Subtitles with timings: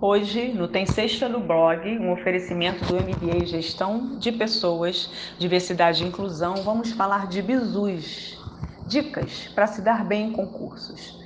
[0.00, 5.10] Hoje, no Tem Sexta no Blog, um oferecimento do MBA Gestão de Pessoas,
[5.40, 8.38] Diversidade e Inclusão, vamos falar de bizus,
[8.86, 11.18] dicas para se dar bem em concursos.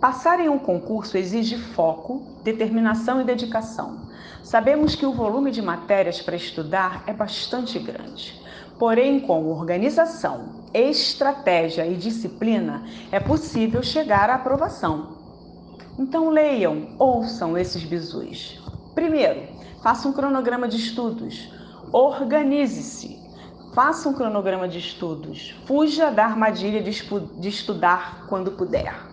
[0.00, 4.00] Passar em um concurso exige foco, determinação e dedicação.
[4.42, 8.42] Sabemos que o volume de matérias para estudar é bastante grande.
[8.76, 12.82] Porém, com organização, estratégia e disciplina,
[13.12, 15.19] é possível chegar à aprovação.
[15.98, 18.60] Então leiam, ouçam esses bisus.
[18.94, 19.42] Primeiro,
[19.82, 21.52] faça um cronograma de estudos.
[21.92, 23.18] Organize-se.
[23.74, 25.54] Faça um cronograma de estudos.
[25.66, 26.90] Fuja da armadilha de,
[27.38, 29.10] de estudar quando puder.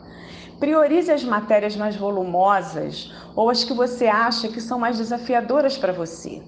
[0.60, 5.94] Priorize as matérias mais volumosas ou as que você acha que são mais desafiadoras para
[5.94, 6.42] você.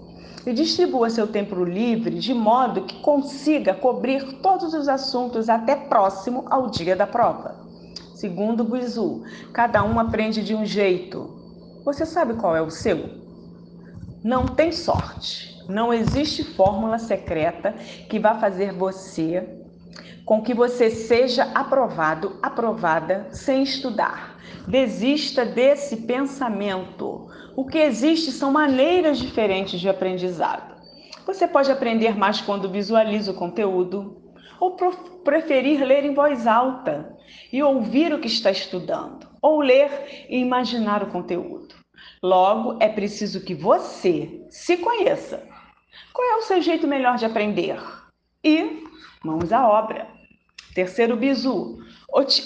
[0.45, 6.45] E distribua seu tempo livre de modo que consiga cobrir todos os assuntos até próximo
[6.49, 7.58] ao dia da prova.
[8.19, 9.23] Segundo Guizu,
[9.53, 11.39] cada um aprende de um jeito.
[11.85, 13.11] Você sabe qual é o seu?
[14.21, 15.57] Não tem sorte.
[15.69, 17.73] Não existe fórmula secreta
[18.09, 19.47] que vá fazer você
[20.25, 24.37] com que você seja aprovado, aprovada sem estudar.
[24.67, 27.25] Desista desse pensamento.
[27.55, 30.75] O que existe são maneiras diferentes de aprendizado.
[31.25, 34.28] Você pode aprender mais quando visualiza o conteúdo,
[34.59, 34.75] ou
[35.23, 37.17] preferir ler em voz alta
[37.51, 41.75] e ouvir o que está estudando, ou ler e imaginar o conteúdo.
[42.21, 45.47] Logo, é preciso que você se conheça.
[46.11, 47.81] Qual é o seu jeito melhor de aprender?
[48.43, 48.83] E
[49.23, 50.08] mãos à obra.
[50.73, 51.79] Terceiro bizu,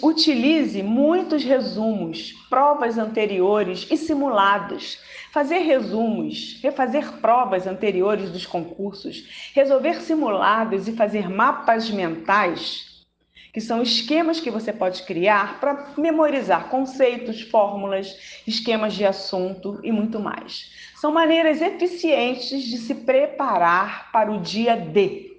[0.01, 4.99] Utilize muitos resumos, provas anteriores e simulados.
[5.31, 13.05] Fazer resumos, refazer provas anteriores dos concursos, resolver simulados e fazer mapas mentais,
[13.53, 19.93] que são esquemas que você pode criar para memorizar conceitos, fórmulas, esquemas de assunto e
[19.93, 20.71] muito mais.
[20.97, 25.32] São maneiras eficientes de se preparar para o dia D,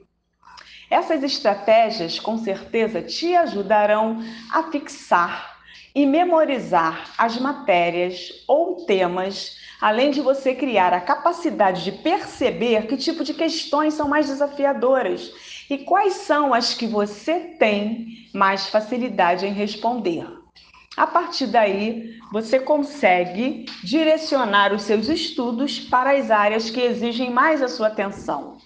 [0.91, 4.23] essas estratégias, com certeza, te ajudarão
[4.53, 5.55] a fixar
[5.95, 12.97] e memorizar as matérias ou temas, além de você criar a capacidade de perceber que
[12.97, 15.33] tipo de questões são mais desafiadoras
[15.71, 20.27] e quais são as que você tem mais facilidade em responder.
[20.97, 27.63] A partir daí, você consegue direcionar os seus estudos para as áreas que exigem mais
[27.63, 28.59] a sua atenção.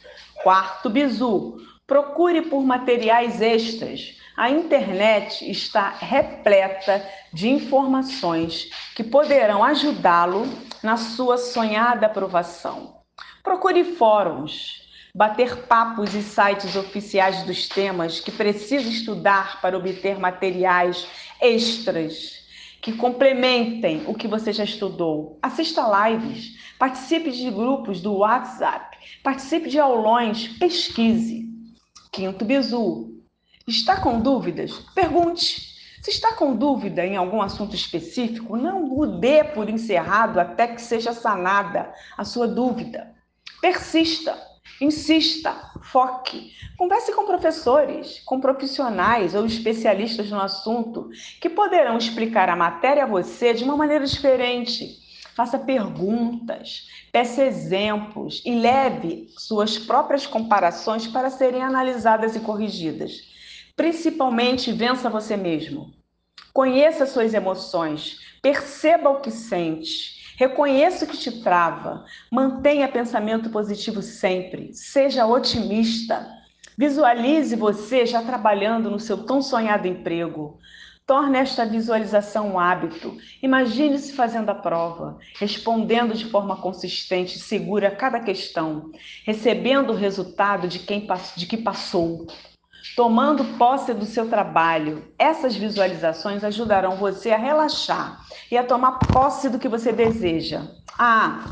[0.43, 1.57] Quarto bizu,
[1.88, 4.15] Procure por materiais extras.
[4.37, 10.47] A internet está repleta de informações que poderão ajudá-lo
[10.82, 12.98] na sua sonhada aprovação.
[13.43, 21.09] Procure fóruns, bater papos e sites oficiais dos temas que precisa estudar para obter materiais
[21.41, 22.47] extras
[22.82, 25.38] que complementem o que você já estudou.
[25.41, 31.47] Assista lives, participe de grupos do WhatsApp, participe de aulões, pesquise.
[32.13, 33.19] Quinto bizu.
[33.67, 34.73] Está com dúvidas?
[34.95, 35.77] Pergunte.
[36.03, 40.81] Se está com dúvida em algum assunto específico, não o dê por encerrado até que
[40.81, 43.15] seja sanada a sua dúvida.
[43.61, 44.39] Persista,
[44.81, 46.53] insista, foque.
[46.77, 53.07] Converse com professores, com profissionais ou especialistas no assunto que poderão explicar a matéria a
[53.07, 55.08] você de uma maneira diferente
[55.38, 63.21] faça perguntas, peça exemplos e leve suas próprias comparações para serem analisadas e corrigidas.
[63.77, 65.94] Principalmente, vença você mesmo.
[66.53, 74.03] Conheça suas emoções, perceba o que sente, reconheça o que te trava, mantenha pensamento positivo
[74.03, 76.28] sempre, seja otimista.
[76.77, 80.59] Visualize você já trabalhando no seu tão sonhado emprego.
[81.09, 83.17] Torne esta visualização um hábito.
[83.43, 88.93] Imagine-se fazendo a prova, respondendo de forma consistente e segura cada questão,
[89.25, 92.27] recebendo o resultado de quem de que passou,
[92.95, 95.11] tomando posse do seu trabalho.
[95.19, 98.21] Essas visualizações ajudarão você a relaxar
[98.51, 100.61] e a tomar posse do que você deseja.
[100.99, 101.43] Ah,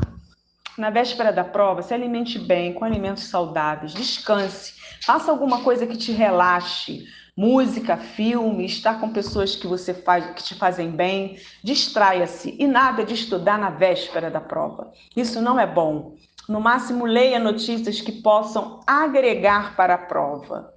[0.77, 5.97] na véspera da prova, se alimente bem, com alimentos saudáveis, descanse, faça alguma coisa que
[5.97, 7.07] te relaxe
[7.37, 13.05] música, filme, estar com pessoas que você faz, que te fazem bem, distraia-se e nada
[13.05, 14.91] de estudar na véspera da prova.
[15.15, 16.15] Isso não é bom.
[16.49, 20.73] No máximo, leia notícias que possam agregar para a prova.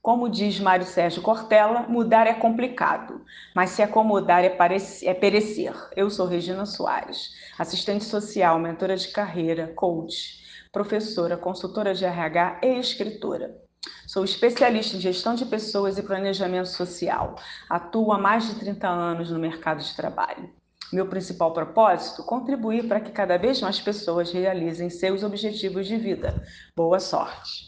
[0.00, 3.20] Como diz Mário Sérgio Cortella, mudar é complicado,
[3.54, 4.56] mas se acomodar é,
[5.02, 5.74] é perecer.
[5.96, 12.78] Eu sou Regina Soares, assistente social, mentora de carreira, coach, professora, consultora de RH e
[12.78, 13.67] escritora.
[14.06, 17.36] Sou especialista em gestão de pessoas e planejamento social.
[17.68, 20.50] Atuo há mais de 30 anos no mercado de trabalho.
[20.92, 22.24] Meu principal propósito?
[22.24, 26.42] Contribuir para que cada vez mais pessoas realizem seus objetivos de vida.
[26.74, 27.66] Boa sorte!